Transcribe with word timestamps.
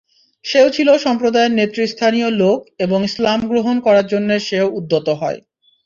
সেও 0.45 0.67
ছিল 0.69 0.89
সম্প্রদায়ের 1.05 1.55
নেতৃস্থানীয় 1.59 2.29
লোক 2.41 2.59
এবং 2.79 2.99
ইসলাম 3.03 3.39
গ্রহণ 3.51 3.75
করার 3.85 4.05
জন্যে 4.13 4.35
সেও 4.47 4.67
উদ্যত 4.79 5.07
হয়। 5.21 5.39